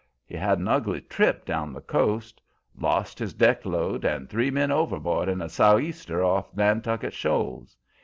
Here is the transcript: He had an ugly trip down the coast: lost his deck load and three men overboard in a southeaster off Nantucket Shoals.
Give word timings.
He 0.25 0.35
had 0.35 0.57
an 0.57 0.67
ugly 0.67 1.01
trip 1.01 1.45
down 1.45 1.73
the 1.73 1.79
coast: 1.81 2.41
lost 2.75 3.19
his 3.19 3.35
deck 3.35 3.67
load 3.67 4.03
and 4.03 4.27
three 4.27 4.49
men 4.49 4.71
overboard 4.71 5.29
in 5.29 5.43
a 5.43 5.47
southeaster 5.47 6.23
off 6.23 6.51
Nantucket 6.55 7.13
Shoals. 7.13 7.77